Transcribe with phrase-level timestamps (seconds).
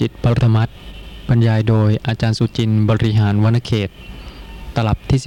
[0.00, 0.68] จิตปรมัต
[1.28, 3.90] บรรยายโดยอาจารย์สุจินต์บริหารวณเขต
[4.76, 5.26] ตลับที่ 19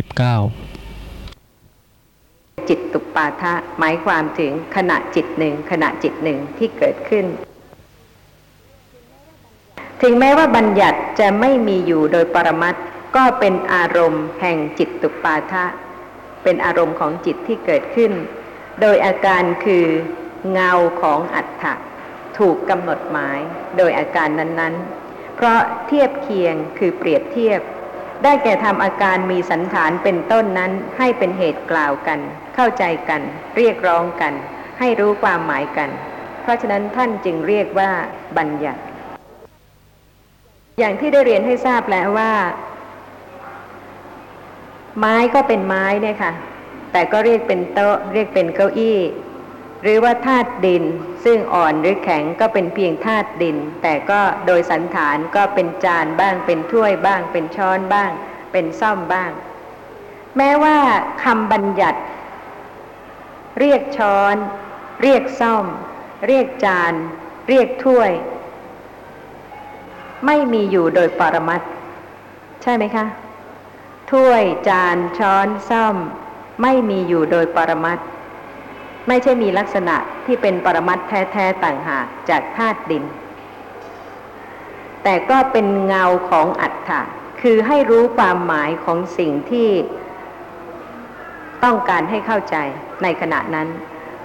[2.70, 7.26] จิตตุปาทะหมายความถึงขณะจิตหนึ่งขณะจิตหนึ่งที่เกิดขึ้น
[10.02, 12.76] ถึงแม้ว่าบัญญัติจะไม่มีอยู่โดยปรมัต
[13.16, 15.66] ก็เป็นอารมณ์แห่งจิตตุปาทะ
[16.44, 18.12] เป็นอารมณ์ของจิตที่เกิดขึ้น
[18.82, 19.86] โดยอาการคือ
[20.52, 21.74] เงาของอัฏฐะ
[22.40, 23.40] ถูกกำหนดหมาย
[23.78, 27.62] โดยอาการนั้นๆ เพราะเทียบเคียงคือเปรียบเทียบ
[28.24, 32.20] ได้แก่ทำอาการมีสันฐานเป็นต้นนั้นให้เป็นเหตุกล่าวกัน
[32.56, 33.22] เข้าใจกัน
[33.58, 34.34] เรียกร้องกัน
[34.80, 35.90] ให้รู้ความหมายกัน
[36.42, 37.92] เพราะฉะนั้นท่านจึงเรียกว่า
[38.38, 38.82] บัญญัติ
[40.80, 42.34] อย่างที่ได้เรียนให้ทราบแล้วว่า
[45.00, 46.32] ไม้ก็เป็นไม้เนี่ยค่ะ
[46.92, 49.00] แต่ก็เรียกเป็นโต๊ะ เรียกเป็นเก้าอี้
[49.82, 50.84] หรือว่าธาตุดิน
[51.26, 58.12] ซึ่งอ่อนหรือแข็งก็เป็นเพียงธาตุดิน แต่ก็โดยสันฐานก็เป็นจานบ้าง เป็นถ้วยบ้าง เป็นช้อนบ้าง
[58.52, 59.32] เป็นซ่อมบ้าง
[60.38, 60.78] แม้ว่า
[61.24, 62.00] คำบัญญัติ
[63.60, 64.36] เรียกช้อน
[65.02, 65.66] เรียกซ่อม
[66.28, 66.94] เรียกจาน
[67.50, 68.12] เรียกถ้วย
[70.26, 71.62] ไม่มีอยู่โดยปรมัต
[72.64, 73.06] ใช่ไหมคะ
[74.12, 75.96] ถ้วยจานช้อนซ่อม
[76.62, 78.02] ไม่มีอยู่โดยปรมัตถ
[79.10, 83.04] ไม่ใช่มีลักษณะที่เป็นปรมัตแท้ๆต่างหากจากธาตุดิน
[85.04, 87.02] แต่ก็เป็นเงาของอัฏฐะ
[87.42, 89.70] คือให้รู้ความหมายของสิ่งที่
[91.64, 92.56] ต้องการให้เข้าใจ
[93.04, 93.68] ในขณะนั้น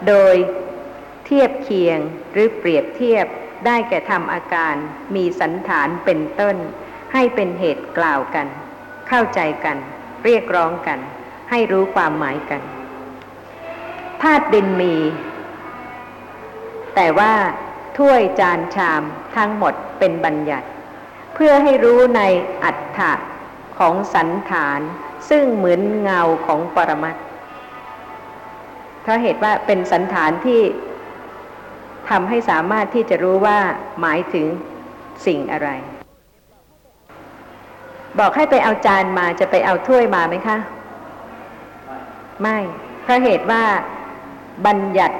[0.08, 0.34] โดย
[1.24, 1.98] เทียบเคียง
[2.32, 3.26] หรือเปรียบเทียบ
[3.66, 4.74] ได้แก่ทำอาการ
[5.14, 6.56] มีสันฐานเป็นต้น
[7.12, 8.46] ให้เป็นเหตุกล่าวกัน
[9.08, 9.76] เข้าใจกัน
[10.24, 10.98] เรียกร้องกัน
[11.50, 12.62] ให้รู้ความหมายกัน
[14.24, 14.94] ธาตุดินมี
[16.94, 17.32] แต่ว่า
[17.98, 19.02] ถ้วยจานชาม
[19.36, 20.68] ทั้งหมดเป็นบัญญัติ
[21.34, 22.22] เพื่อให้รู้ใน
[22.64, 23.12] อัฏฐะ
[23.78, 24.80] ของสันฐาน
[25.30, 27.16] ซึ่งเหมือนเงาของปรมัต
[29.02, 30.60] เพราะเหตุว่าเป็นสันฐานที่
[32.10, 33.58] ทำให้สามารถที่จะรู้ว่า
[34.00, 34.46] หมายถึง
[35.26, 35.68] สิ่งอะไร
[38.18, 40.58] บอกให้ไปเอาจานมาจะไปเอาถ้วยมาไหมคะ
[42.42, 42.58] ไม่
[43.02, 43.62] เพราะเหตุว่า
[44.66, 45.18] บัญญัติ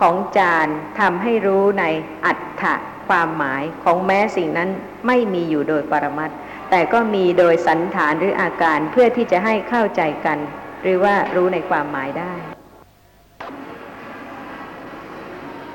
[0.00, 0.68] ของจาน
[1.00, 1.84] ทำให้รู้ใน
[2.26, 2.74] อัฏฐะ
[3.08, 4.70] ความหมายของแม้สิ่งนั้น
[5.06, 6.36] ไม่มีอยู่โดยปรมัตถ์
[6.70, 10.38] แต่ก็มีโดยสันฐานหรืออาการเพื่อที่จะให้เข้าใจกัน
[10.82, 12.32] หรือว่ารู้ในความหมายได้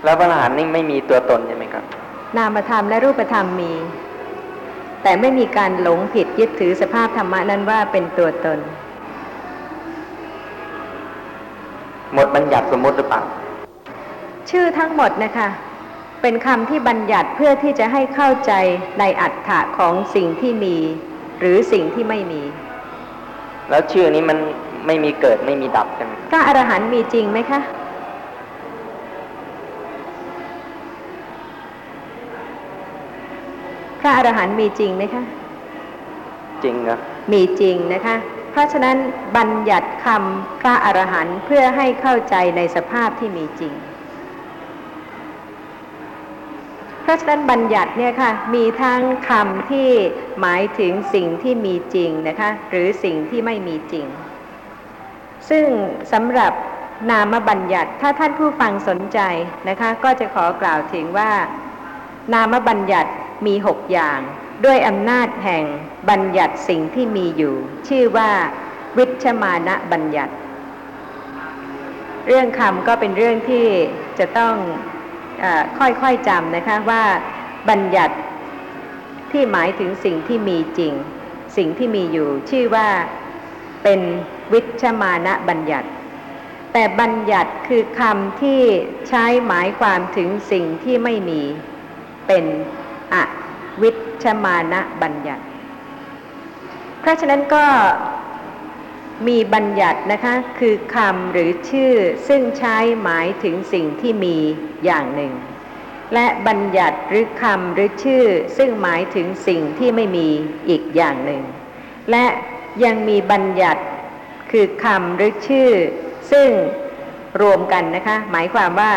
[0.03, 1.83] แล้วพระอรหันต์นี่ไม่มีตัวตนใช่ไหมครับ
[2.37, 3.73] นามธรรมและรูปธรรมมี
[5.03, 8.59] แต่ไม่มีการหลงผิดยึดถือสภาพธรรมะนั้นว่าเป็นตัวตน
[12.13, 13.21] หมดบัญญัติสมมติหรือเปล่า
[14.49, 15.49] ชื่อทั้งหมดนะคะ
[16.21, 18.51] เป็นคำที่บัญญัติเพื่อที่จะให้เข้าใจ
[18.99, 20.77] ในอัฏฐะของสิ่งที่มี
[21.39, 22.41] หรือสิ่งที่ไม่มี
[23.69, 24.37] แล้วชื่อนี้มัน
[24.85, 27.59] ไม่มีเกิดไม่มีดับใช่ไหมพระอรหันต์มีจริงไหมคะ
[33.99, 35.23] พระอรหันต์มีจริงไหมคะ
[36.63, 36.99] จริงครับ
[37.31, 38.97] มีจริงนะคะเพ ราะฉะนั้น
[39.37, 43.73] บัญญัติคำพระอรหันต์เพื่อให้เข้าใจในสภาพที่มีจริง
[47.01, 49.89] เพราะฉะนั้นบัญญัติเนี่ยค่ะมีทั้งคำที่
[50.39, 54.05] หมายถึงสิ่งที่มีจริงนะคะหรือสิ่งที่ไม่มีจริง
[55.49, 55.65] ซึ่ง
[56.13, 56.53] สำหรับ
[57.09, 59.19] นามบัญญัติถ้าท่านผู้ฟังสนใจ
[59.69, 61.31] นะคะ ก็จะขอกล่าวถึงว่า
[62.33, 63.11] นามบัญญัติ
[63.45, 64.19] มีหกอย่าง
[64.65, 65.63] ด้วยอำนาจแห่ง
[66.09, 67.55] บัญญัติสิ่งที่มีอยู่
[67.87, 68.29] ชื่อว่า
[68.97, 70.33] วิชมานะบัญญัติ
[72.27, 73.65] เรื่องคำก็เป็นเรื่องที่
[74.19, 74.55] จะต้อง
[75.43, 75.63] ออ
[76.01, 77.03] ค่อยๆจำนะคะว่า
[77.69, 78.15] บัญญัติ
[79.31, 80.93] ที่หมายถึงสิ่งที่มีจริง
[81.57, 82.87] สิ่งที่มีอยู่ ชื่อว่า
[83.83, 83.99] เป็น
[84.53, 85.89] วิชมานะบัญญัติ
[86.73, 88.61] แต่บัญญัติคือคำที่
[89.09, 91.41] ใช้หมายความถึงสิ่งที่ไม่มี
[92.27, 92.45] เป็น
[93.13, 93.15] อ
[93.81, 93.91] วิ
[94.23, 95.43] ชมานะบัญญัติ
[96.99, 97.65] เพราะฉะนั้นก็
[99.27, 101.93] มีบัญญัตินะคะ คือคำหรือชื่อ
[102.27, 104.37] ซึ่งใช้หมายถึงสิ่งที่มี
[104.85, 105.33] อย่างหนึ่ง
[106.13, 108.25] และบัญญัติหรือคำหรือชื่อ
[108.57, 110.27] ซึ่งหมายถึงสิ่งที่ไม่มี
[110.69, 111.41] อีกอย่างหนึ่ง
[112.11, 112.25] และ
[112.83, 113.83] ยังมีบัญญัติ
[114.51, 115.71] คือคำหรือชื่อ
[116.31, 116.49] ซึ่ง
[117.41, 118.91] รวมกันนะคะ หมายความว่า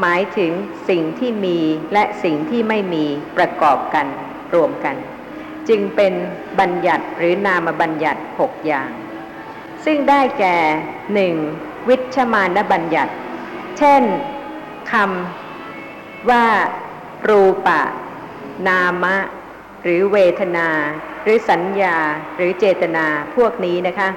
[0.00, 0.52] หมายถึง
[0.88, 1.58] สิ่งที่มี
[1.92, 3.04] และสิ่งที่ไม่มี
[3.36, 4.06] ประกอบกัน
[4.54, 4.96] รวมกัน
[5.68, 6.12] จึงเป็น
[6.60, 8.90] บัญญัติหรือนามบัญญัติหกอย่าง
[9.84, 10.56] ซึ่งได้แก่
[11.14, 11.34] หนึ่ง
[11.88, 13.12] วิชมานบัญญัติ
[13.78, 14.02] เช่น
[14.92, 16.46] คำว่า
[17.28, 17.80] รูปะ
[18.68, 19.16] นามะ
[19.82, 20.68] หรือเวทนา
[21.22, 21.96] หรือสัญญา
[22.36, 23.06] หรือเจตนา
[23.36, 24.08] พวกนี้นะคะ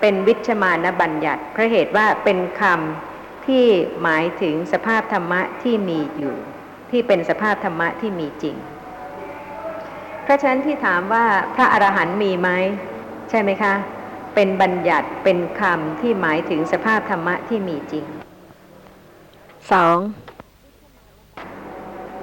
[0.00, 3.11] เป็นวิชมานบัญญัติเพราะเหตุว่าเป็นคำ
[3.46, 3.66] ที่
[4.02, 6.34] หมายถึงสภาพธรรมะที่มีอยู่
[6.90, 8.56] ที่เป็นสภาพธรรมะที่มีจริง
[10.22, 12.48] เพราะฉะนั้นที่ถามว่าพระอรหันต์มีไหม
[13.30, 13.74] ใช่ไหมคะ
[14.34, 18.04] เป็นบัญญัติเป็นคำที่หมายถึงสภาพธรรมะที่มีจริง
[19.72, 19.96] สอง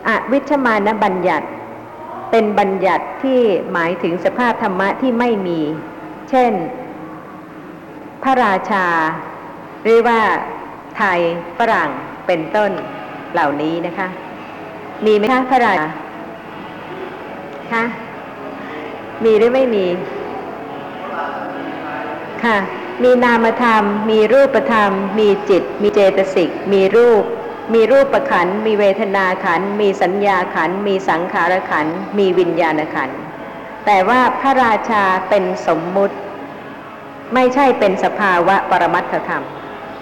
[0.08, 1.48] อวิชมานบัญญัติ
[2.32, 3.40] เป็นบัญญัติที่
[3.74, 5.60] หมายถึงสภาพธรรมะที่ไม่มี
[6.30, 6.54] เช่น
[8.24, 8.88] พระราชา
[9.84, 10.20] หรือว่า
[11.00, 11.20] ไทย
[11.58, 11.90] ฝรั่ง
[12.28, 12.72] เป็นต้น
[13.34, 14.08] เหล่านี้นะคะ
[15.06, 15.90] มีไหมคะพระราชา
[17.74, 17.84] คะ
[19.24, 19.86] มีหรือไม่มี
[22.44, 22.58] ค่ะ
[23.04, 27.24] มีนามธรรม มีรูปธรรม มีจิต มีเจตสิก มีรูป
[27.74, 31.88] มีรูปประขัน มีเวทนาขัน มีสัญญาขัน มีสังขารขัน
[32.18, 33.10] มีวิญญาณขัน
[33.86, 36.16] แต่ว่าพระราชาเป็นสมมุติ
[37.34, 39.46] ไม่ใช่เป็นสภาวะปรมัตถธรรม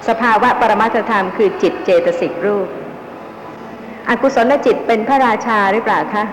[0.08, 2.68] สภาวะปรมัตถธรรมคือจิตเจตสิกรูป
[4.10, 6.24] อกุศลจิตเป็นพระราชาหรือเปล่าคะ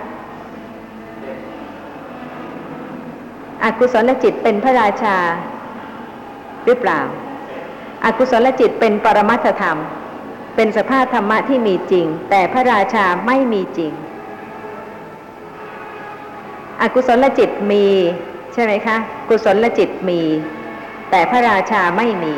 [3.63, 5.17] อกุศลจิตเป็นพระราชา
[6.65, 6.99] หรือเปล่า
[8.05, 9.77] อกุศลจิตเป็นปรมัตถธรรม
[10.55, 13.91] เป็นสภาพธรรมะที่มีจริง แต่พระราชาไม่มีจริง
[16.81, 17.85] อกุศลจิตมี
[18.53, 18.97] ใช่ไหมคะ
[19.29, 20.21] กุศลจิตมี
[21.09, 22.35] แต่พระราชาไม่มี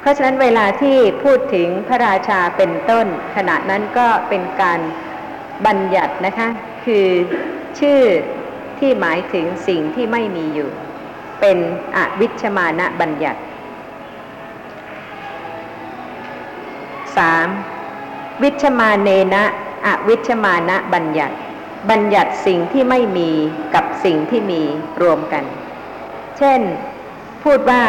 [0.00, 3.06] เพราะฉะนั้นเวลาที่พูดถึงพระราชาเป็นต้น
[3.36, 4.80] ขณะนั้นก็เป็นการ
[5.66, 6.48] บัญญัตินะคะ
[6.84, 7.06] คือ
[7.78, 8.00] ชื่อ
[8.78, 10.70] ที่หมายถึงสิ่งที่ไม่มีอยู่
[11.40, 11.58] เป็น
[11.96, 13.40] อวิชมานะบัญญัติ
[17.26, 18.42] 3.
[18.42, 19.44] วิชมาเนนะ
[19.86, 21.36] อวิชมานะบัญญัติ
[21.90, 23.30] บัญญัติสิ่งที่ไม่มี
[23.74, 24.62] กับสิ่งที่มี
[25.02, 25.44] รวมกัน
[26.38, 26.60] เช่น
[27.44, 27.82] พูดว่า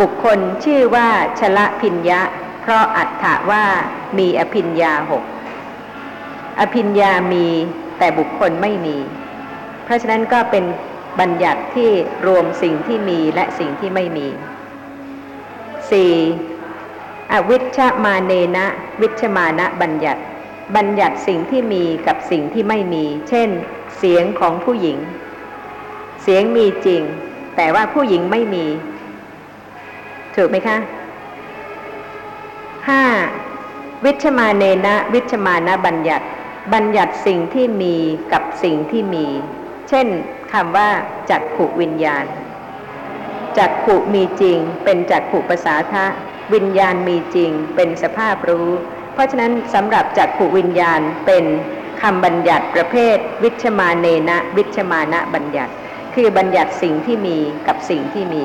[0.00, 1.08] บุคคลชื่อว่า
[1.40, 2.20] ชละพิญญะ
[2.60, 3.64] เพราะอัตถะว่า
[4.18, 5.22] มีอภิญญาหก
[6.60, 7.46] อภิญญามี
[7.98, 8.96] แต่บุคคลไม่มี
[9.84, 10.64] เพราะฉะนั้นก็เป็น
[11.20, 11.90] บัญญัติที่
[12.26, 14.28] รวมสิ่งที่มีและสิ่งที่ไม่มี
[16.00, 17.32] 4.
[17.32, 18.66] อวิชชมาเนนะ
[19.00, 20.22] วิชมานะบัญญัติ
[20.76, 23.48] บัญญัติสิ่งที่มีกับสิ่งที่ไม่มี เช่น
[23.98, 24.98] เสียงของผู้หญิง
[26.22, 27.02] เสียงมีจริง
[27.56, 28.66] แต่ว่าผู้หญิงไม่มี
[30.36, 30.76] ถูกไหมคะ
[32.80, 34.04] 5.
[34.04, 36.26] วิชมาเนนะ วิชมานะบัญญัติ
[36.72, 37.96] บัญญัติสิ่งที่มี
[38.32, 39.26] กับสิ่งที่มี
[39.88, 40.06] เช่น
[40.52, 40.88] คำว่า
[41.30, 42.24] จักขุวิญญาณ
[43.58, 46.06] จักขุมีจริง เป็นจักขุภาษาทะ
[46.54, 48.68] วิญญาณมีจริง เป็นสภาพรู้
[49.14, 51.44] เพราะฉะนั้นสำหรับจักขุวิญญาณเป็น
[52.02, 55.72] คำบัญญัติประเภท วิชมาเนนะ วิชมานะบัญญัติ
[56.14, 58.44] คือบัญญัติสิ่งที่มีกับสิ่งที่มี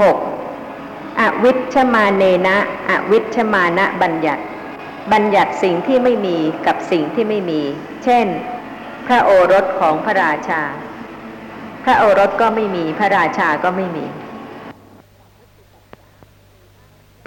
[0.00, 1.20] 6.
[1.20, 2.56] อวิชมาเนนะ
[2.90, 4.42] อวิชมานะบัญญัติ
[5.12, 6.36] บัญญัติสิ่งที่ไม่มี
[6.66, 7.60] กับสิ่งที่ไม่มี
[8.04, 8.26] เช่น
[9.06, 10.62] พระโอรสของพระราชา
[11.84, 14.06] พระโอรสก็ไม่มี พระราชาก็ไม่มี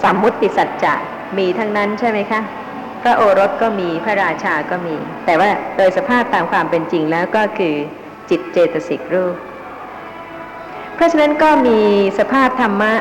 [0.04, 0.94] สมมุติสัจจะ
[1.38, 2.42] มีทั้งนั้นใช่ไหมคะ
[3.02, 4.96] พระโอรสก็มี พระราชาก็มี
[5.26, 7.76] แต่ว่าโดยสภาพตามความเป็นจริงแล้วก็คือ
[8.30, 9.36] จิตเจตสิกรูป
[11.02, 11.80] ราะฉะนั้นก็มี
[12.20, 12.94] สภาพธรรมะ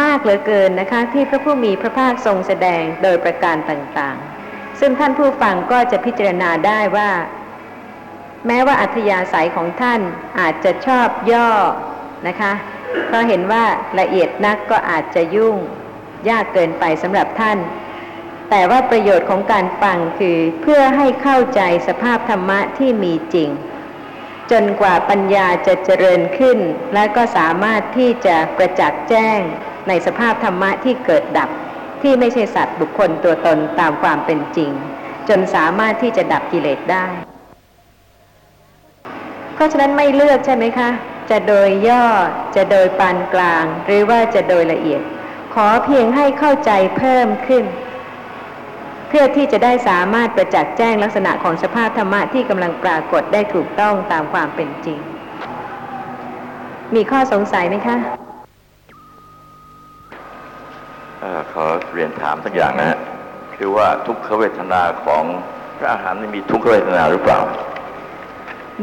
[0.00, 7.10] มากเหลือเกินนะคะ ที่พระผู้มีพระภาคทรงแสดงโดยประการต่างๆ ซึ่งท่านผู้ฟังก็จะพิจารณาได้ว่า
[8.46, 10.00] แม้ว่าอัธยาศัยของท่าน
[10.40, 11.50] อาจจะชอบย่อ
[12.28, 12.52] นะคะ
[13.06, 13.64] เพราะเห็นว่า
[14.00, 15.56] ละเอียดนักก็อาจจะยุ่ง
[16.28, 17.58] ยากเกินไปสำหรับท่าน
[18.50, 23.50] แต่ว่าประโยชน์ของการฟังคือเพื่อให้เข้าใจสภาพธรรมะที่มีจริง
[24.50, 26.58] จนกว่าปัญญาจะเจริญขึ้น
[26.94, 29.40] และก็สามารถที่จะประจักษ์แจ้ง
[29.88, 31.50] ในสภาพธรรมะที่เกิดดับ
[32.02, 34.70] ที่ไม่ใช่สัตว์บุคคลตัวตนตามความเป็นจริง
[35.28, 37.06] จนสามารถที่จะดับกิเลสได้
[39.54, 40.90] เพราะฉะนั้นไม่เลือกใช่ไหมคะ
[41.30, 42.04] จะโดยย่อ
[42.56, 45.02] จะโดยปานกลาง หรือว่าจะโดยละเอียด
[45.54, 47.64] ขอเพียงให้เข้าใจเพิ่มขึ้น
[49.18, 54.98] พื่อที่จะได้สามารถประจักษ์แจ้งลักษณะของสภาพธรรมะที่กำลังปรากฏได้ถูกต้องตามความเป็นจริง
[56.94, 57.96] มีข้อสงสัยไหมคะ
[61.20, 62.98] เอ่อขอเรียนถามสักอย่างนะฮะ
[63.56, 65.22] คือว่าทุกขเวทนาของ
[65.78, 67.38] พระอาหารนี่มีทุกขเวทนาหรือเปล่า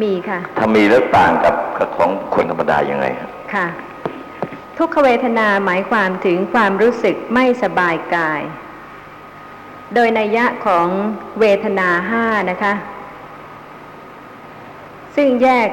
[0.02, 3.68] มีค่ะ ถ้ามีแล้วต่างกับกับของคนธรรมดายังไงครับค่ะ
[4.78, 8.42] ทุกขเวทนาหมายความถึงความรู้สึกไม่สบายกาย
[9.94, 10.88] โดยนัยยะของ
[11.40, 12.74] เวทนาห้านะคะ
[15.16, 15.70] ซึ่งแยก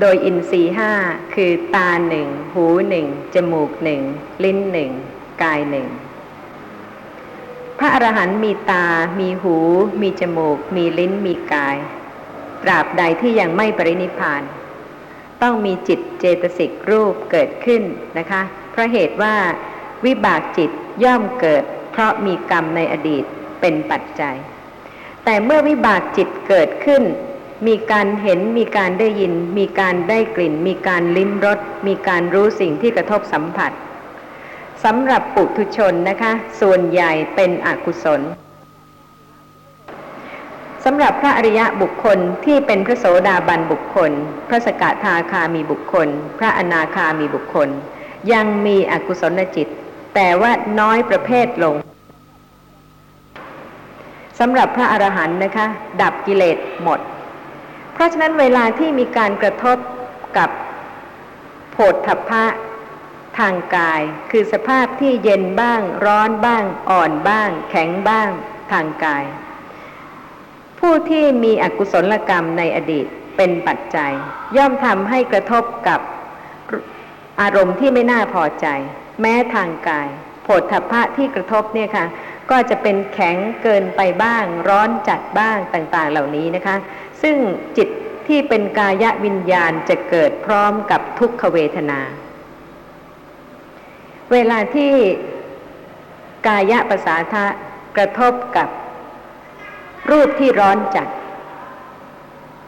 [0.00, 0.92] โดยอินทรีห้า
[1.34, 4.00] คือตาหนึ่งหูหนึ่งจมูกหนึ่ง
[4.44, 4.90] ลิ้นหนึ่ง
[5.42, 5.86] กายหนึ่ง
[7.78, 8.86] พระอรหันต์มีตา
[9.20, 9.56] มีหู
[10.00, 11.76] มีจมูก มีลิ้น มีกาย
[12.62, 14.42] ตราบใดที่ยังไม่ปรินิพาน
[15.42, 17.82] ต้องมีจิตเจตสิกรูปเกิดขึ้น
[18.18, 19.34] นะคะ เพราะเหตุว่า
[20.04, 20.70] วิบากจิต
[21.04, 21.64] ย่อมเกิด
[21.98, 23.24] เพราะมีกรรมในอดีต
[23.60, 24.36] เป็นปัจจัย
[25.24, 27.02] แต่เมื่อวิบากจิตเกิดขึ้น
[27.66, 33.72] มีการเห็นมีการได้ยิน มีการได้กลิ่น มีการลิ้มรสมีการรู้สิ่งที่กระทบสัมผัส
[34.84, 38.20] สำหรับปุถุชนนะคะ ส่วนใหญ่เป็นอกุศล
[40.84, 44.10] สำหรับพระอริยะบุคคลที่เป็นพระโสดาบันบุคคล
[44.48, 47.68] พระสกทาคามีบุคคล พระอนาคามีบุคคล
[48.32, 49.68] ยังมีอกุศลจิต
[50.18, 51.76] แต่ว่าน้อยประเภทลง
[54.38, 55.66] สำหรับพระอรหันต์นะคะ
[56.02, 57.00] ดับกิเลสหมด
[57.92, 59.78] เพราะฉะนั้นเวลาที่มีการกระทบ
[60.38, 60.50] กับ
[61.72, 62.44] โผฏฐัพพะ
[63.38, 68.30] ทางกาย คือสภาพที่เย็นบ้าง ร้อนบ้าง อ่อนบ้าง แข็งบ้าง
[68.72, 69.24] ทางกาย
[70.78, 73.06] ผู้ที่มีอกุศลกรรมในอดีต
[73.36, 74.12] เป็นปัจจัย
[74.56, 76.00] ย่อมทำให้กระทบกับ
[77.40, 78.66] อารมณ์ที่ไม่น่าพอใจ
[79.20, 80.08] แม้ทางกาย
[80.46, 82.06] ผฏฐัพพะที่กระทบเนี่ยค่ะ
[82.50, 86.76] ก็จะเป็นแข็งเกินไปบ้าง ร้อนจัดบ้างต่างๆเหล่านี้นะคะ
[87.22, 87.36] ซึ่ง
[87.76, 87.88] จิต
[88.28, 92.00] ที่เป็นกายวิญญาณจะเกิดพร้อมกับทุกขเวทนา
[94.32, 94.92] เวลาที่
[96.46, 97.46] กายะประสาทะ
[97.96, 98.68] กระทบกับ
[100.10, 101.08] รูปที่ร้อนจัด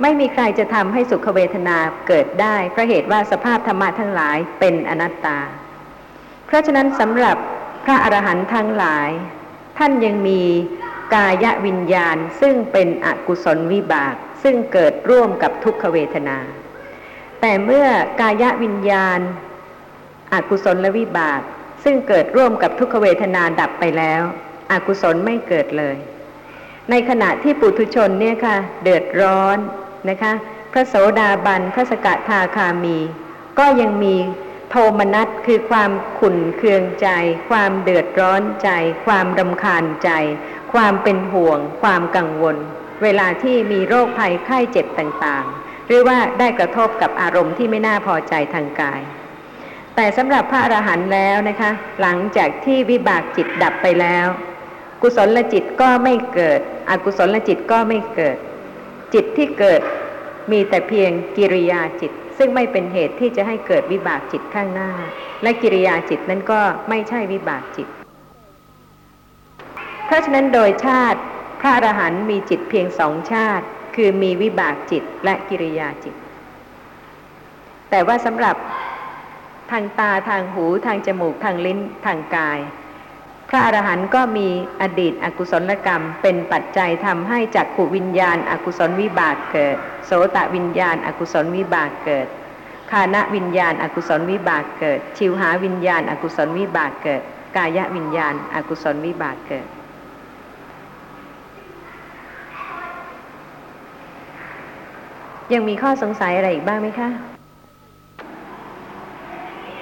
[0.02, 1.76] ไม่มีใครจะทำให้สุขเวทนา
[2.08, 5.38] เกิดได้เพราะเหตุว่าสภาพธรรมะทั้งหลายเป็นอนัตตา
[6.46, 7.36] เพราะฉะนั้นสำหรับ
[7.84, 9.10] พระอรหันต์ทั้งหลาย
[9.78, 10.42] ท่านยังมี
[11.14, 16.38] กายวิญญาณซึ่งเป็นอกุศลวิบาก ซึ่งเกิดร่วมกับทุกขเวทนา
[17.40, 17.86] แต่เมื่อ
[18.20, 19.20] กายวิญญาณ
[20.32, 21.40] อกุศลและวิบาก
[21.84, 24.22] ซึ่งเกิดร่วมกับทุกขเวทนาดับไปแล้ว
[24.72, 25.96] อกุศลไม่เกิดเลย
[26.90, 29.58] ในขณะที่ปุถุชนเนี่ยค่ะ เดือดร้อน
[30.10, 30.32] นะคะ
[30.72, 32.98] พระโสดาบัน พระสกทาคามี
[33.58, 34.16] ก็ยังมี
[34.70, 37.08] โทมนัสคือความขุ่นเคืองใจ
[37.50, 38.70] ความเดือดร้อนใจ
[39.06, 40.10] ความรำคาญใจ
[40.72, 42.56] ความเป็นห่วง ความกังวล
[43.02, 49.00] เวลาที่มีโรคภัยไข้เจ็บต่างๆ หรือว่าได้กระทบกับอารมณ์ที่ไม่น่าพอใจทางกาย
[49.94, 54.26] แต่สำหรับพระอรหันต์แล้วนะคะ หลังจากที่วิบากจิตดับไปแล้ว
[55.02, 56.60] กุศลจิตก็ไม่เกิด
[56.90, 58.36] อกุศลจิตก็ไม่เกิด
[59.14, 59.80] จิตที่เกิด
[60.52, 64.90] มีแต่เพียงกิริยาจิต ซึ่งไม่เป็นเหตุที่จะให้เกิดวิบากจิตข้างหน้า
[65.42, 67.88] และกิริยาจิตนั้นก็ไม่ใช่วิบากจิต
[70.06, 71.20] เพราะฉะนั้นโดยชาติ
[71.60, 76.14] พระอรหันต์มีจิตเพียงสองชาติ คือมีวิบากจิตและกิริยาจิต
[77.90, 78.56] แต่ว่าสำหรับ
[79.70, 82.58] ทางตาทางหูทางจมูกทางลิ้นทางกาย
[83.50, 84.48] พระอรหันต์ก็มี
[84.82, 89.76] อดีตอกุศลกรรม เป็นปัจจัยทำให้จักขุวิญญาณอกุศลวิบากเกิด
[90.06, 92.26] โสตวิญญาณอกุศลวิบากเกิด
[92.90, 97.22] คานะวิญญาณอกุศลวิบากเกิด ชิวหาวิญญาณอกุศลวิบากเกิด
[97.56, 99.66] กายวิญญาณอกุศลวิบากเกิด
[105.52, 107.10] ยังมีข้อสงสัยอะไรอีกบ้างไหมคะ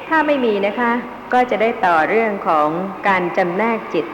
[0.09, 2.68] ถ้าไม่มีนะคะ ก็จะได้ต่อเรื่องของ
[3.09, 4.06] การจำแนกจิต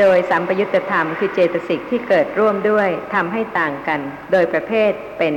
[0.00, 4.00] โดยสัมปยุตธรรมคือเจตสิกที่เกิดร่วมด้วยทำให้ต่างกัน
[4.32, 5.34] โดยประเภทเป็น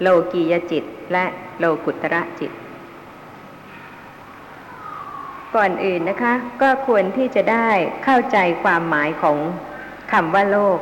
[0.00, 1.24] โลกียจิตและ
[1.58, 2.52] โลกุตระจิต
[5.56, 7.68] ก่อนอื่นนะคะ ก็ควรที่จะได้
[8.04, 9.38] เข้าใจความหมายของ
[10.12, 10.78] คำว่าโลก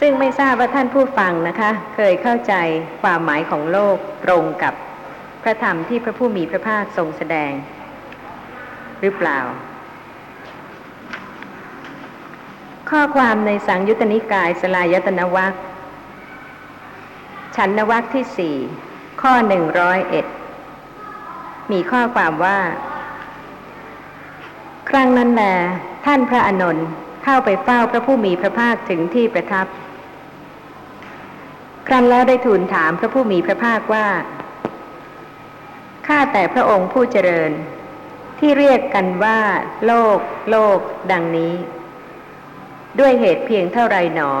[0.00, 2.54] ซึ่งไม่ทราบว่าท่านผู้ฟังนะคะ เคยเข้าใจ
[3.02, 4.74] ความหมายของโลกตรงกับ
[5.42, 7.52] พระธรรมที่พระผู้มีพระภาคทรงแสดง
[9.02, 9.40] หรือเปล่า
[12.90, 15.54] ข้อความในสังยุตตนิกายสลายตนวัค
[17.56, 18.56] ชันนวัคที่สี่
[19.22, 20.26] ข้อหนึ่งร้อยเอ็ด
[21.72, 22.58] มีข้อความว่า
[24.90, 25.44] ครั้งนั้นแล
[26.06, 26.86] ท่านพระอนนท์
[27.24, 29.66] เข้าไปเฝ้าพระผู้มีพระภาคถึงที่ประทับ
[31.86, 34.06] ครั้นแล้วได้ทูลถามพระผู้มีพระภาคว่า
[36.06, 37.52] ข้าแต่พระองค์ผู้เจริญ
[38.44, 39.40] ที่เรียกกันว่า
[39.86, 40.18] โลก
[40.50, 40.78] โลก
[41.12, 41.54] ดังนี้
[43.00, 44.32] ด้วยเหตุเพียงเท่าไรหนอ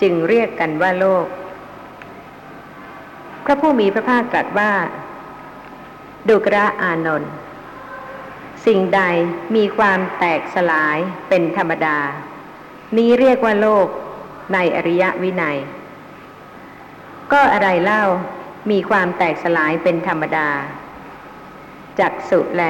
[0.00, 1.26] จึงเรียกกันว่าโลก
[3.44, 4.72] พระผู้มีพระภาคตรัสว่า
[6.28, 7.32] ดุกระอานนท์
[8.66, 9.00] สิ่งใด
[9.56, 10.98] มีความแตกสลาย
[11.28, 11.98] เป็นธรรมดา
[12.96, 13.86] นี้เรียกว่าโลก
[14.54, 15.58] ในอริยวินัย
[17.32, 18.04] ก็อะไรเล่า
[18.70, 20.48] มีความแตกสลายเป็นธรรมดา
[22.00, 22.62] จักสุแล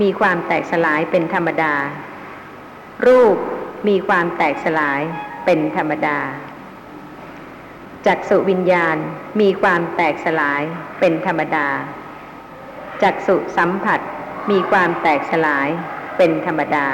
[0.00, 1.74] มีความแตกสลายเป็นธรรมดา
[3.06, 3.36] รูป
[3.88, 5.00] มีความแตกสลาย
[5.44, 6.18] เป็นธรรมดา
[8.06, 8.96] จักสุวิญญาณ
[9.40, 10.62] มีความแตกสลาย
[11.00, 11.68] เป็นธรรมดา
[13.02, 14.00] จักสุสัมผัส
[14.50, 15.68] มีความแตกสลาย
[16.16, 16.86] เป็นธรรมดา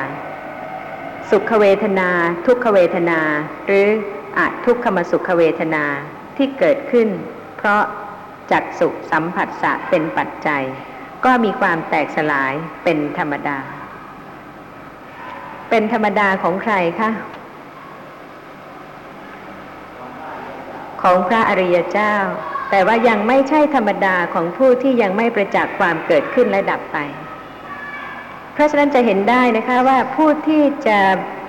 [1.31, 2.11] สุขเวทนา
[2.47, 3.21] ทุกขเวทนา
[3.67, 3.89] หรือ
[4.39, 5.85] อะทุกขมสุขเวทนา
[6.37, 7.09] ที่เกิดขึ้น
[7.57, 7.83] เพราะ
[8.53, 10.65] จักสุสัมผัสสะเป็นปัจจัย
[11.25, 12.53] ก็มีความแตกสลาย
[12.85, 13.59] เป็นธรรมดา
[15.71, 17.11] เป็นธรรมดาของใครคะ
[21.03, 22.15] ของพระอริยเจ้า
[22.71, 26.99] แต่ว่ายังไม่ใช่ธรรมดาของผู้ที่ยังไม่ประจักษ์ความเกิดขึ้นและดับไป
[28.53, 31.01] เพราะฉะนั้นจะเห็นได้นะคะว่าผู้ที่จะ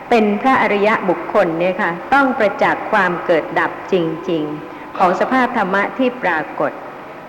[0.10, 3.96] เป็นพระอริยะบุคคลเนี่ยค่ะ ต้องประจักษ์ความเกิดดับจ
[4.29, 6.72] ริง ๆ ของสภาพธรรมะที่ปรากฏ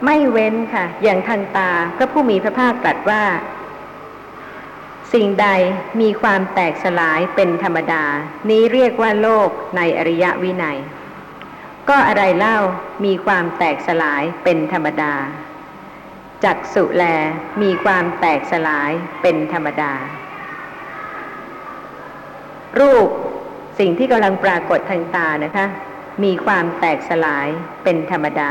[0.04, 3.24] ไม่เว้นค่ะ อย่างทางตาพระผู้มีพระภาคตรัสว่า
[5.12, 5.48] สิ่งใด
[6.00, 8.04] มีความแตกสลายเป็นธรรมดา
[8.50, 10.78] นี้เรียกว่าโลกในอริยวินัย
[11.88, 12.58] ก็อะไรเล่า
[13.04, 15.14] มีความแตกสลายเป็นธรรมดา
[16.44, 17.04] จักสุแล
[17.62, 18.90] มีความแตกสลาย
[19.22, 19.92] เป็นธรรมดา
[22.78, 23.08] รูป
[23.78, 25.66] สิ่งที่กำลังปรากฏทางตานะคะ
[26.24, 27.48] มีความแตกสลาย
[27.84, 28.50] เป็นธรรมดา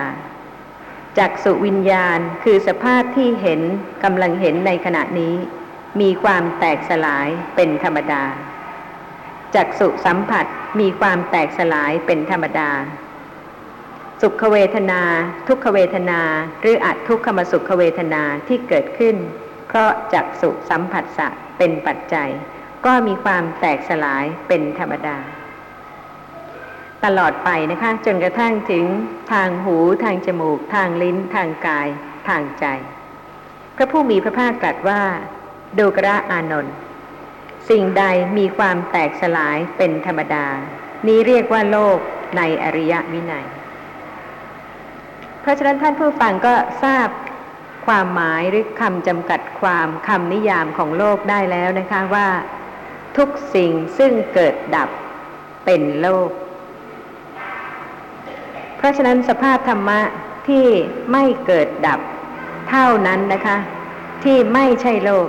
[1.19, 3.61] จักสุวิญญาณคือสภาพที่เห็น
[4.03, 5.35] กำลังเห็นในขณะนี้
[6.01, 8.23] มีความแตกสลายเป็นธรรมดา
[9.55, 10.45] จักสุสัมผัส
[10.79, 12.71] มีความแตกสลายเป็นธรรมดา
[14.21, 15.01] สุขเวทนา
[15.47, 16.21] ทุกขเวทนา
[16.61, 19.15] หรืออัตทุกขมสุขเวทนาที่เกิดขึ้น
[19.67, 22.29] เพราะจักสุสัมผัสสะเป็นปัจจัย
[22.85, 25.17] ก็มีความแตกสลายเป็นธรรมดา
[27.05, 28.85] ตลอดไปนะคะ จนกระทั่งถึง
[29.33, 31.87] ทางหูทางจมูก ทางลิ้น ทางกาย
[32.27, 32.65] ทางใจ
[33.75, 35.01] พระผู้มีพระภาคตรัสว่า
[35.77, 36.75] ดูกระอานนท์
[37.69, 38.03] สิ่งใด
[38.37, 40.47] มีความแตกสลายเป็นธรรมดา
[41.07, 41.97] นี้เรียกว่าโลก
[42.37, 43.47] ในอริยวินัย
[45.41, 47.07] เพราะฉะนั้นท่านผู้ฟังก็ทราบ
[47.87, 52.27] ความหมายหรือคำจำกัดความคำนิยามของโลกได้แล้วนะคะว่า
[53.17, 54.89] ทุกสิ่งซึ่งเกิดดับ
[55.65, 56.29] เป็นโลก
[58.77, 60.01] เพราะฉะนั้นสภาพธรรมะ
[60.47, 60.65] ที่
[61.11, 61.99] ไม่เกิดดับ
[62.69, 63.57] เท่านั้นนะคะ
[64.23, 65.27] ที่ไม่ใช่โลก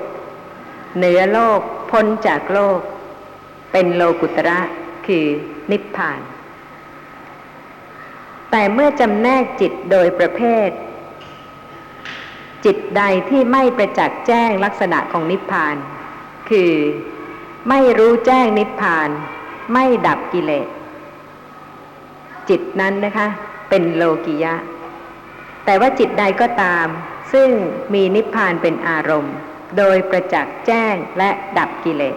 [0.97, 2.81] เหนือโลกพ้นจากโลก
[3.73, 4.61] เป็นโลกุตระ
[5.07, 5.27] คือ
[5.71, 6.21] นิพพาน
[8.51, 10.69] แต่เมื่อจำแนกจิตโดยประเภท
[12.65, 15.77] จิตใดที่ไม่ประจักษ์แจ้งลักษณะของนิพพาน
[16.51, 16.73] คือ
[17.69, 19.09] ไม่รู้แจ้งนิพพาน
[19.73, 20.69] ไม่ดับกิเลส
[22.51, 23.27] จิตนั้นนะคะ
[23.71, 24.55] เป็นโลกิยะ
[25.65, 26.87] แต่ว่าจิตใดก็ตาม
[27.33, 27.49] ซึ่ง
[27.95, 29.35] มีนิพพานเป็นอารมณ์
[29.79, 32.17] โดยประจักษ์แจ้งและดับกิเลส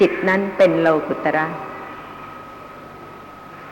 [0.00, 1.46] จิตนั้นเป็นโลกุตระ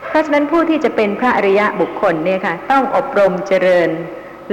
[0.07, 3.89] เพราะฉะนั้นผู้ที่จะเป็นพระอริยะบุคคลเนี่ยค่ะต้องอบรมเจริญ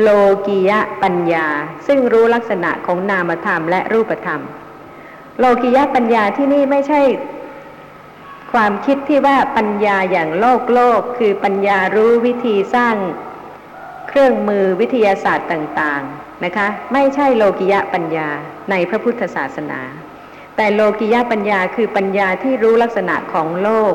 [0.01, 0.09] โล
[0.47, 1.47] กียะปัญญา
[1.87, 4.41] ซึ่งรู้ลักษณะของนามธรรมและรูปธรรม
[5.39, 7.01] โลกียะปัญญาที่นี่ไม่ใช่
[8.53, 12.97] ความคิดที่ว่าปัญญาอย่างโลกโลก คือปัญญารู้วิธีสร้าง
[14.09, 18.29] เครื่องมือวิทยาศาสตร์ต่างๆนะคะ ไม่ใช่โลกิยะปัญญา
[18.71, 19.81] ในพระพุทธศาสนา
[20.57, 23.95] แต่โลกิยะปัญญาคือปัญญาที่รู้ลักษณะของโลก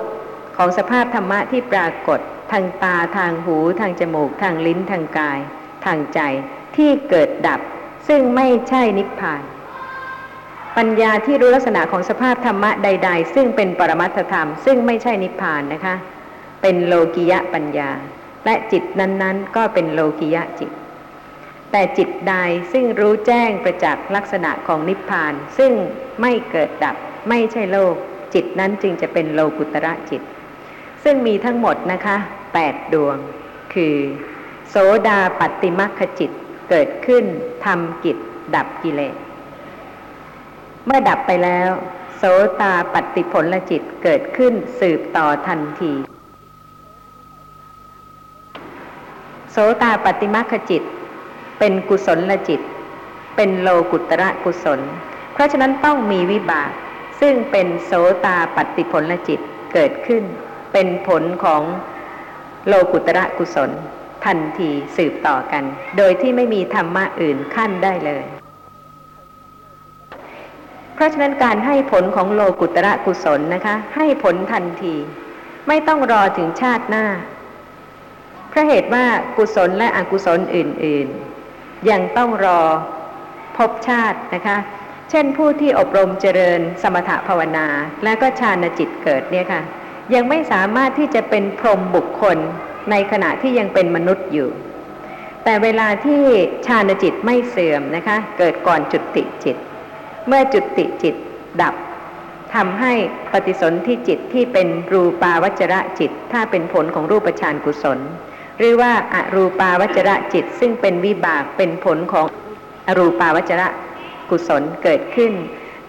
[0.57, 2.19] ของสภาพธรรมะที่ปรากฏ
[2.51, 5.39] ทางตาทางหู ทางจมูก ทางลิ้นทางกาย
[5.85, 6.19] ทางใจ
[6.75, 7.61] ที่เกิดดับ
[8.07, 9.41] ซึ่งไม่ใช่นิพพาน
[10.77, 15.95] ปัญญาที่รู้ลักษณะของสภาพธรรมะใด ๆ ซึ่งเป็นปรมัตถธรรม ซึ่งไม่ใช่นิพพานนะคะ
[16.62, 17.89] เป็นโลกิยะปัญญา
[18.45, 20.71] และจิตนั้นๆ ก็เป็นโลกิยะจิต
[21.71, 22.36] แต่จิตใด
[22.71, 25.71] ซึ่งรู้แจ้งประจักษ์ลักษณะของนิพพาน ซึ่ง
[26.21, 26.95] ไม่เกิดดับ
[27.29, 27.93] ไม่ใช่โลก
[28.34, 30.21] จิตนั้นจึงจะเป็นโลกุตระจิต
[31.03, 32.17] ซึ่งมีทั้งหมดนะคะ
[32.55, 33.17] 8ดวง
[33.73, 33.95] คือ
[34.69, 34.75] โส
[35.07, 36.31] ดาปัตติมัคคจิต
[36.69, 37.25] เกิดขึ้น
[37.65, 38.17] ทำกิจ
[38.55, 39.15] ดับกิเลส
[40.86, 41.70] เมื่อดับไปแล้ว
[42.17, 42.24] โส
[42.62, 45.94] ตาปัตติผลจิตเกิดขึ้นสืบต่อทันที
[49.52, 50.84] โสตาปัตติมัคจิต
[51.60, 52.62] เป็นกุศลจิต
[53.36, 54.80] เป็นโลกุตระกุศล
[55.34, 56.72] เพราะฉะนั้นต้องมีวิบาก
[57.22, 57.91] ซึ่งเป็นโส
[58.26, 59.39] ตาปัตติผลจิต
[59.74, 60.24] เกิดขึ้น
[60.74, 61.62] เป็นผลของ
[62.67, 63.70] โลกุตระกุศล
[64.26, 65.63] ทันทีสืบต่อกัน
[65.98, 68.26] โดยที่ไม่มีธรรมะอื่นขั้นได้เลย
[70.95, 74.95] เพราะฉะนั้นการให้ผลของโลกุตระกุศลนะคะ ให้ผลทันที
[75.67, 77.06] ไม่ต้องรอถึงชาติหน้า
[78.49, 79.06] เพราะเหตุว่า
[79.38, 82.62] กุศลและอกุศลอื่นๆ ยังต้องรอ
[83.58, 84.58] ภพชาตินะคะ
[85.10, 87.67] เช่นผู้ที่อบรมเจริญสมถภาวนา
[88.04, 89.62] และก็ฌานจิตเกิดเนี่ยค่ะ
[90.13, 92.38] ยังไม่สามารถที่จะเป็นพรหมบุคคล
[92.91, 94.49] ในขณะที่ยังเป็นมนุษย์อยู่
[95.43, 96.23] แต่เวลาที่
[96.67, 99.58] ฌานจิตไม่เสื่อมนะคะ เกิดก่อนจุติจิต
[100.27, 101.15] เมื่อจุติจิต
[101.62, 101.75] ดับ
[102.55, 102.93] ทำให้
[103.31, 107.99] ปฏิสนธิจิตที่เป็นรูปาวจระจิต ถ้าเป็นผลของรูปฌานกุศล
[108.57, 112.25] หรือว่าอารูปาวจระจิตซึ่งเป็นวิบากเป็นผลของ
[112.88, 113.67] อรูปาวจระ
[114.29, 115.31] กุศลเกิดขึ้น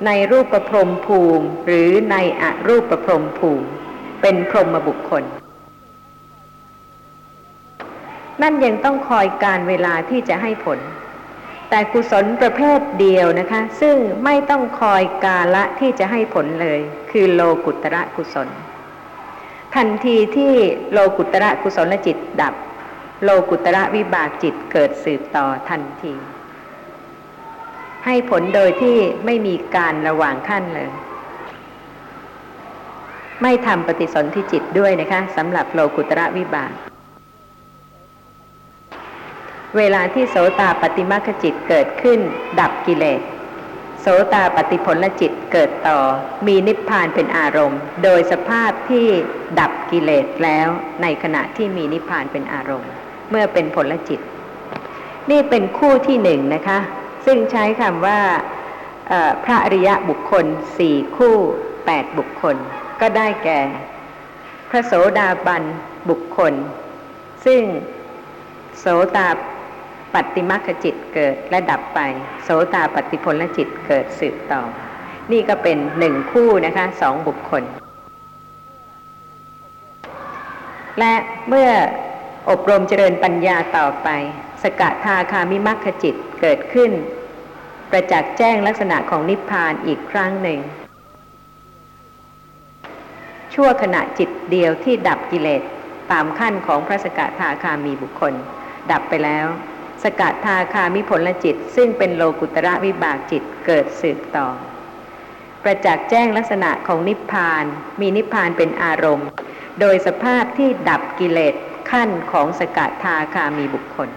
[0.07, 3.67] ในรูปประพรมภูมิ หรือในอรูปประพรมภูมิ
[4.23, 5.25] เป็นพรหมบุคคล
[8.43, 10.79] นั่นยังต้องคอยการเวลาที่จะให้ผล
[11.75, 16.81] แต่กุศลประเภทเดียวนะคะ ซึ่งไม่ต้องคอยกาละที่จะให้ผลเลย
[17.11, 18.49] คือโลกุตระกุศล
[19.75, 20.55] ทันทีที่
[20.93, 22.55] โลกุตระกุศลจิตดับ
[23.25, 26.15] โลกุตระวิบากจิตเกิดสืบต่อทันที
[28.07, 30.91] ให้ผลโดยที่ไม่มีการระหว่างขั้นเลย
[33.43, 36.92] ไม่ทำปฏิสนธิจิตด้วยนะคะสำหรับโลกุตระวิบาก
[39.79, 42.21] เวลาที่โสตาปฏิมาคจิตเกิดขึ้น
[42.61, 43.21] ดับกิเลส
[44.01, 45.99] โสตาปฏิผลจิตเกิดต่อ
[46.47, 49.07] มีนิพพานเป็นอารมณ์ โดยสภาพที่
[49.61, 50.69] ดับกิเลสแล้ว
[51.03, 52.91] ในขณะที่มีนิพพานเป็นอารมณ์
[53.31, 54.21] เมื่อเป็นผลจิต
[55.31, 56.79] นี่เป็นคู่ที่หนึ่งนะคะ
[57.27, 58.21] ซึ่งใช้คำว่า
[59.45, 60.47] พระอริยะบุคคล
[60.79, 61.37] สี่คู่
[61.87, 62.57] แปดบุคคล
[63.01, 63.61] ก็ได้แก่
[64.71, 65.63] พระโสดาบัน
[66.11, 66.55] บุคคล
[67.45, 67.63] ซึ่ง
[68.79, 69.29] โสตา
[70.15, 72.01] ปฏิมัคจิตเกิดและดับไป
[72.43, 74.63] โสตาปฏิพลจิตเกิดสืบต่อ
[75.33, 77.63] นี่ก็เป็นหนึ่งคู่นะคะสองบุคคล
[80.99, 81.15] และ
[81.49, 81.71] เมื่อ
[82.51, 84.09] อบรมเจริญปัญญาต่อไป
[84.63, 86.91] สกทาคามิมัคจิตเกิดขึ้น
[87.91, 90.61] ประจักษ์แจ้งลักษณะของนิพพานอีกครั้งหนึ่ง
[93.55, 95.63] ชั่วขณะจิตเดียวที่ดับกิเลส
[96.13, 98.35] ตามขั้นของพระสกทาคามีบุคคล
[98.93, 99.47] ดับไปแล้ว
[100.03, 104.49] สกทาคามิผลจิต ซึ่งเป็นโลกุตระวิบากจิตเกิดสืบต่อ
[105.63, 107.65] ประจักษ์แจ้งลักษณะของนิพพาน
[108.01, 109.29] มีนิพพานเป็นอารมณ์
[109.81, 111.55] โดยสภาพที่ดับกิเลส
[111.91, 114.09] ขั้นของสกทาคามีบุคคล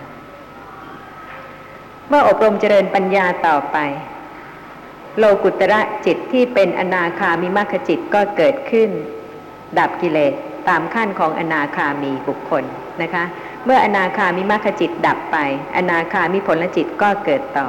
[2.07, 3.77] เมื่ออบรมเจริญปัญญาต่อไป
[5.17, 8.89] โลกุตระจิตที่เป็นอนาคามิมัคจิตก็เกิดขึ้น
[9.79, 10.33] ดับกิเลส
[10.67, 12.63] ตามขั้นของอนาคามีบุคคล
[13.01, 13.23] นะคะ
[13.65, 15.37] เมื่ออนาคามิมัคจิตดับไป
[15.77, 17.67] อนาคามิผลจิตก็เกิดต่อ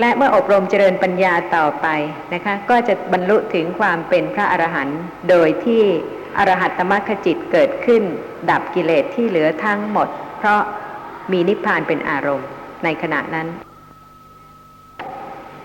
[0.00, 1.86] และเมื่ออบรมเจริญปัญญาต่อไป
[2.34, 5.00] นะคะ ก็จะบรรลุถึงความเป็นพระอรหันต์
[5.30, 5.82] โดยที่
[6.38, 8.02] อรหัตตมัคจิตเกิดขึ้น
[8.50, 10.60] ดับกิเลสที่เหลือทั้งหมด เพราะ
[11.32, 12.48] มีนิพพานเป็นอารมณ์
[12.84, 13.48] ในขณะนั้น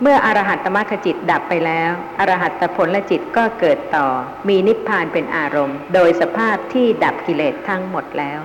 [0.01, 4.07] เมื่ออรหัตตมรรคจิตดับไปแล้ว อรหัตผลจิตก็เกิดต่อ
[4.47, 8.41] มีนิพพานเป็นอารมณ์ โดยสภาพที่ดับกิเลสทั้งหมดแล้ว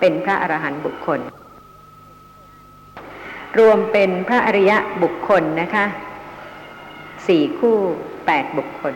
[0.00, 1.20] เป็นพระอรหันต์บุคคล
[3.58, 5.84] รวมเป็นพระอริยะบุคคลนะคะ
[7.26, 7.76] สี่คู่
[8.26, 8.94] แปดบุคคล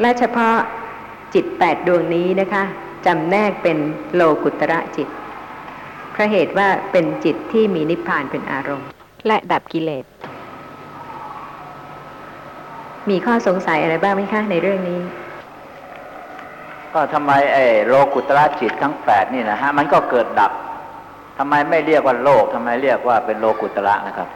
[0.00, 0.56] และเฉพาะ
[1.34, 2.64] จิตแปดดวงนี้นะคะ
[3.06, 3.78] จำแนกเป็น
[4.14, 5.08] โลกุตระจิต
[6.12, 8.88] เพราะเหตุว่าเป็นจิตที่มีนิพพานเป็นอารมณ์
[9.26, 10.04] และดับกิเลส
[13.10, 15.00] มีข้อสงสัยอะไรบ้างไหมคะในเรื่องนี้
[17.00, 20.52] ก็ทำไมไอ้โลกุตระจิตทั้งแปดนี่นะฮะมันก็เกิดดับ
[21.38, 24.28] ทำไมไม่เรียกว่าโลกทำไมเรียกว่าเป็นโลกุตระนะครับ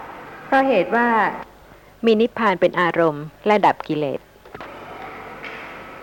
[0.47, 1.07] เพราะเหตุว่า
[2.07, 4.21] มีนิพพานเป็นอารมณ์และดับกิเลส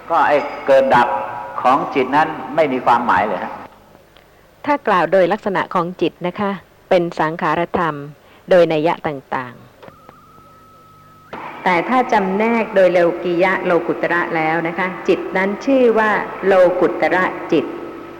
[0.09, 1.07] ก็ไอ้เกิดดับ
[1.61, 3.53] ของจิตนั้นไม่มีความหมายเลยฮะ
[4.65, 6.51] ถ้ากล่าวโดยลักษณะของจิตนะคะ
[6.89, 7.95] เป็นสังขารธรรม
[8.49, 9.68] โดยนัยยะต่างๆ
[11.63, 16.11] แต่ถ้าจำแนกโดยโลกิยะโลกุตระแล้วนะคะ จิตนั้นชื่อว่า
[16.45, 17.65] โลกุตระจิต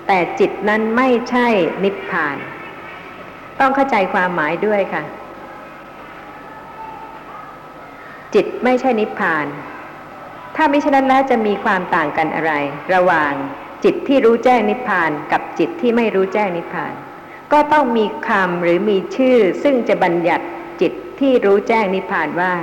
[0.08, 1.48] แต่จิตนั้นไม่ใช่
[1.84, 2.38] นิพพาน
[3.60, 5.04] ต้องเข้าใจความหมายด้วยค่ะ
[8.34, 9.46] จิตไม่ใช่นิพพาน
[10.56, 12.54] ถ้าไม่ฉะนั้นแล้วจะมีความต่างกันอะไร
[12.94, 13.34] ระหว่าง
[13.84, 16.94] จิตที่รู้แจ้งนิพพาน กับจิตที่ไม่รู้แจ้งนิพพาน
[17.54, 20.46] ก็ต้องมีคำหรือมีชื่อ ซึ่งจะบัญญัติ
[20.82, 22.54] จิตที่รู้แจ้งนิพพานว่า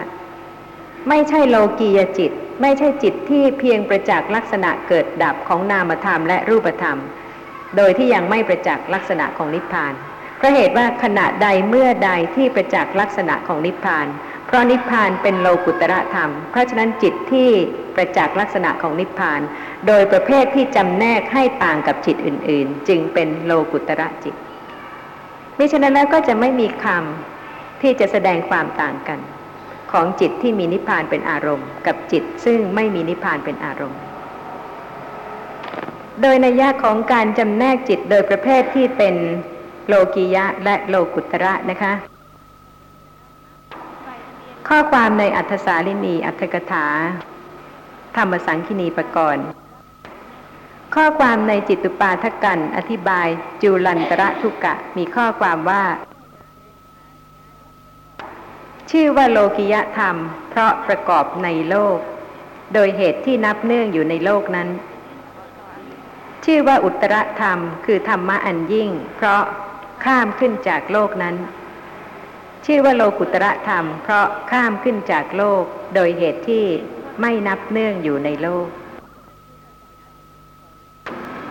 [1.09, 6.99] ไม่ใช่โลกียจิต ไม่ใช่จิตที่เพียงประจักษ์ลักษณะเกิดดับของนามธรรมและรูปธรรม
[7.77, 9.95] โดยที่ยังไม่ประจักษ์ลักษณะของนิพพาน
[10.37, 14.07] เพราะเหตุว่าขณะใดเมื่อใดที่ประจักษ์ลักษณะของนิพพาน
[14.47, 17.51] เพราะนิพพานเป็นโลกุตระธรรม เพราะฉะนั้นจิตที่
[17.97, 19.41] ประจักษ์ลักษณะของนิพพาน
[19.87, 24.35] โดยประเภทที่จำแนกให้ต่างกับจิตอื่น ๆ จึงเป็นโลกุตระจิต
[25.59, 29.19] มิฉะนั้นแล้วก็จะไม่มีคำที่จะแสดงความต่างกัน
[29.97, 34.01] ของจิตที่มีนิพพานเป็นอารมณ์ กับจิตซึ่งไม่มีนิพพานเป็นอารมณ์
[36.23, 39.15] โดยนัยะของการจำแนกจิตโดยประเภทที่เป็น
[39.89, 41.93] โลกียะและโลกุตระนะคะ
[44.69, 46.87] ข้อความในอัธสาลินีอัธกถา
[48.17, 49.45] ธรรมสังคินีปกรณ์
[50.95, 53.27] ข้อความในจิตตุปาทกันอธิบาย
[53.63, 55.83] จูลันตระทุกะมีข้อความว่า
[58.91, 60.17] ชื่อว่าโลกิยธรรม
[60.51, 61.99] เพราะประกอบในโลก
[62.75, 64.69] โดยเหตุที่นับเนื่องอยู่ในโลกนั้น
[66.45, 69.43] ชื่อว่าอุตรธรรม คือธรรมะอันยิ่ง เพราะ
[70.05, 71.37] ข้ามขึ้นจากโลกนั้น
[72.67, 75.63] ชื่อว่าโลกุตระธรรม เพราะข้ามขึ้นจากโลก
[75.95, 76.65] โดยเหตุที่
[77.21, 78.67] ไม่นับเนื่องอยู่ในโลก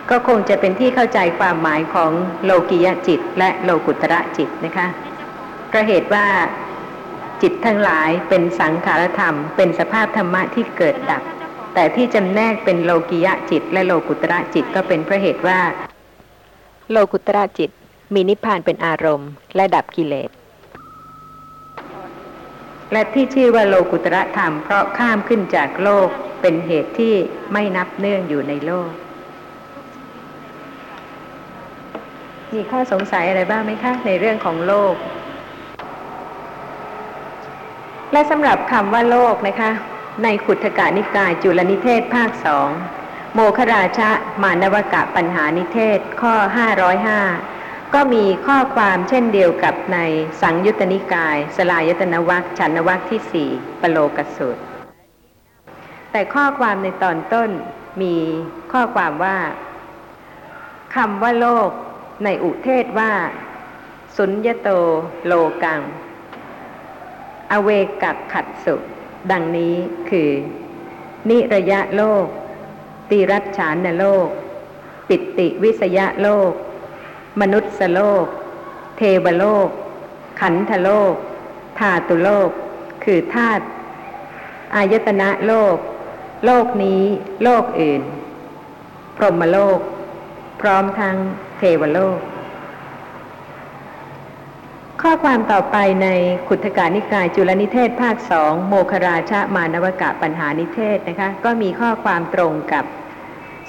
[0.10, 2.12] ก็คงจะเป็นที่เข้าใจความหมายของ
[2.45, 4.88] โลกิยจิต และโลกุตระจิตนะคะ
[5.67, 6.26] เพราะเหตุว่า
[7.47, 11.23] จิตทั้งหลายเป็นสังขารธรรม เป็นสภาพธรรมะที่เกิดดับ
[11.73, 15.60] แต่ที่จำแนกเป็นโลกิยจิต และโลกุตระจิตก็เป็นเพราะเหตุว่า
[16.91, 17.69] โลกุตระจิต
[18.13, 20.29] มีนิพพานเป็นอารมณ์ และดับกิเลส
[22.91, 26.08] และที่ชื่อว่าโลกุตระธรรมเพราะข้ามขึ้นจากโลก
[26.41, 27.15] เป็นเหตุที่
[27.51, 28.89] ไม่นับเนื่องอยู่ในโลก
[32.53, 34.95] มีข้อสงสัยอะไรบ้างไหมคะในเรื่องของโลก
[38.11, 39.71] และสำหรับคำว่าโลกนะคะ
[40.23, 42.69] ในขุทกานิกายจุลนิเทศภาคสอง
[43.33, 44.09] โมคราชะ
[44.43, 46.33] มานวกะปัญหานิเทศข้อ
[47.15, 49.99] 505 ก็มีข้อความเช่นเดียวกับใน
[50.41, 53.49] สังยุตตนิกาย สลายตนวัคชันวัคที่สี่
[53.81, 54.57] ปโลกสูต
[56.11, 57.49] แต่ข้อความในตอนต้น
[58.01, 58.15] มี
[58.73, 59.37] ข้อความว่า
[60.95, 61.69] คำว่าโลก
[62.23, 63.11] ในอุเทศว่า
[64.17, 64.69] สุญญโต
[65.25, 65.81] โลกัง
[67.51, 67.69] อเว
[68.03, 68.75] กักขัดสุ
[69.31, 69.75] ดังนี้
[70.10, 70.29] คือ
[71.29, 72.25] นิระยะโลก
[73.10, 74.27] ติรัชฉานโลก
[75.08, 76.51] ปิติวิสยะโลก
[77.41, 78.25] มนุษยโลก
[78.97, 79.69] เทวโลก
[80.41, 81.15] ขันธโลก
[81.79, 82.49] ธาตุโลก
[83.03, 83.63] คือธาตุ
[84.75, 85.77] อายตนะโลก
[86.45, 87.03] โลกนี้
[87.43, 88.01] โลกอื่น
[89.17, 89.79] พรหมโลก
[90.62, 91.15] พร้อมทั้ง
[91.58, 92.19] เทวโลก
[95.01, 96.08] ข้อความต่อไปใน
[96.47, 102.86] ขุทกานิกายจุลนิเทศภาคสองโมคราชมานวกะปัญหานิเทศนะคะ ก็มีข้อความตรงกับ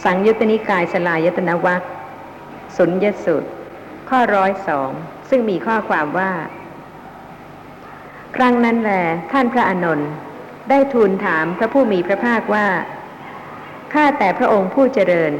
[0.04, 1.82] สังยุตตนิกายสลายตนวัค
[2.76, 3.44] สุญญสุด
[4.10, 4.90] ข้อร้อยสอง
[5.28, 6.32] ซึ่งมีข้อความว่า
[8.36, 8.92] ครั้งนั้นแหล
[9.32, 10.10] ท่านพระอนนท์
[10.70, 12.66] ได้ทูลถามพระผู้มีพระภาคว่า
[13.92, 15.32] ข้าแต่พระองค์ผู้เจริญ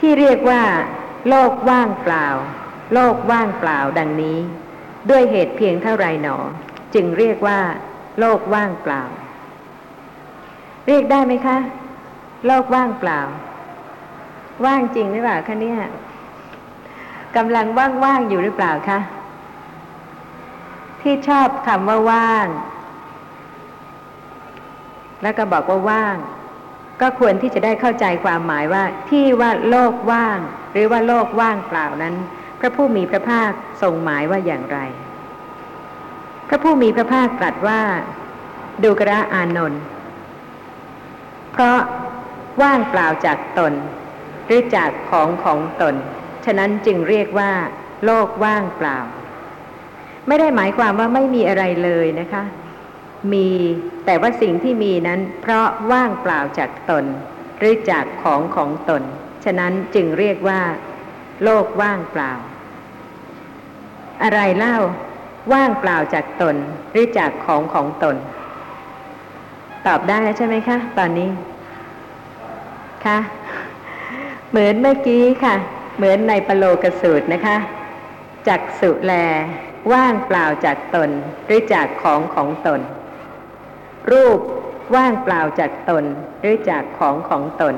[0.00, 0.62] ที่เรียกว่า
[1.28, 2.26] โลกว่างเปล่า
[2.92, 4.40] โลกว่างเปล่าดังนี้
[5.10, 6.36] ด้วยเหตุเพียงเท่าไรหนอ
[6.94, 7.58] จึงเรียกว่า
[8.18, 9.02] โลกว่างเปล่า
[10.86, 11.58] เรียกได้ไหมคะ
[12.46, 13.20] โลกว่างเปล่า
[14.64, 15.80] ว่างจริงหรือเปล่าคะเนี่ย
[17.36, 17.66] กำลัง
[18.04, 18.98] ว่างๆอยู่หรือเปล่าคะ
[21.02, 22.46] ที่ชอบคำว่าว่าง
[25.22, 26.16] แล้วก็บอกว่าว่าง
[27.00, 30.38] ก็ควรที่จะได้เข้าใจความหมายว่า ที่ว่าโลกว่าง
[30.72, 32.14] หรือว่าโลกว่างเปล่านั้น
[32.64, 34.78] พระผู้มีพระภาคทรงหมายว่าอย่างไร
[36.48, 37.80] พระผู้มีพระภาคตรัสว่า
[38.82, 39.82] ดูกระอานนท์
[41.52, 41.78] เพราะ
[42.62, 43.72] ว่างเปล่าจากตน
[44.46, 45.94] หรือจากของของตน
[46.44, 47.52] ฉะนั้นจึงเรียกว่า
[48.04, 48.98] โลกว่างเปล่า
[50.26, 52.44] ไม่ได้หมายความว่าไม่มีอะไรเลยนะคะ
[53.32, 53.48] มี
[54.06, 57.04] แต่ว่าสิ่งที่มีนั้น เพราะว่างเปล่าจากตน
[57.58, 59.02] หรือจากของของตน
[59.44, 60.60] ฉะนั้นจึงเรียกว่า
[61.44, 62.32] โลกว่างเปล่า
[64.22, 64.76] อะไรเล่า
[65.52, 66.56] ว่างเปล่าจากตน
[66.90, 68.16] หรือจากของของตน
[69.86, 71.30] ตอบได้แล้วใช่ไหมคะ ตอนนี้
[73.04, 73.18] คะ
[74.50, 75.54] เหมือนเมื่อกี้ค่ะ
[75.96, 77.56] เหมือนในปโลกสูตรนะคะ
[78.48, 79.14] จักสุแล
[79.92, 81.10] ว่างเปล่าจากตน
[81.46, 82.80] หรือจากของของตน
[84.10, 84.38] รูป
[84.94, 86.04] ว่างเปล่าจากตน
[86.40, 87.74] หรือจากของของตน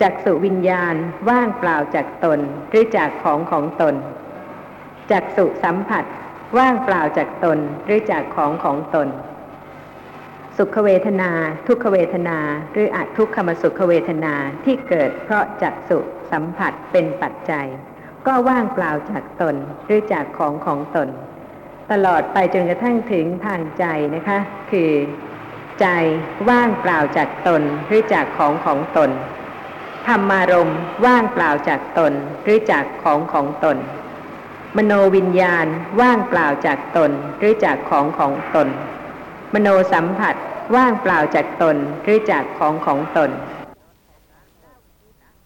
[0.00, 0.94] จักสุวิญญาณ
[1.28, 3.94] ว่างเปล่าจากตนหรือจากของของตน
[5.10, 6.04] จักสุสัมผัส
[6.58, 9.08] ว่างเปล่าจากตนหรือจากของของตน
[10.56, 11.30] สุขเวทนา
[11.66, 12.38] ทุกขเวทนา
[12.72, 15.98] หรืออทุกขมสุขเวทนาที่เกิดเพราะจักสุ
[16.32, 17.66] สัมผัสเป็นปัจจัย
[18.26, 21.08] ก็ว่างเปล่าจากตนหรือจากของของตน
[21.92, 24.38] ตลอดไปจนกระทั่งถึงทางใจนะคะ
[24.70, 24.92] คือ
[25.80, 25.86] ใจ
[26.48, 29.10] ว่างเปล่าจากตนหรือจากของของตน
[30.06, 30.72] ธรรมารม
[31.06, 32.12] ว่างเปล่าจากตน
[32.44, 33.76] หรือจากของของตน
[34.76, 35.66] มโนวิญญาณ
[36.00, 38.68] ว่างเปล่าจากตนหรือจากของของตน
[39.54, 40.34] มโนสัมผัส
[40.76, 43.30] ว่างเปล่าจากตนหรือจากของของตน